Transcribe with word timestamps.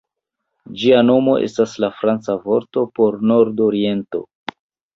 Ĝia 0.83 1.01
nomo 1.09 1.35
estas 1.49 1.75
la 1.85 1.91
franca 1.99 2.37
vorto 2.47 2.87
por 2.99 3.21
"nord-oriento". 3.35 4.27